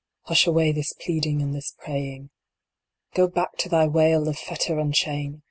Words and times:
Hush 0.23 0.47
away 0.47 0.71
this 0.71 0.93
pleading 0.93 1.43
and 1.43 1.53
this 1.53 1.75
praying. 1.77 2.31
Go 3.13 3.27
back 3.27 3.57
to 3.57 3.69
thy 3.69 3.85
wail 3.85 4.27
of 4.27 4.35
fetter 4.39 4.79
and 4.79 4.91
chain 4.95 5.39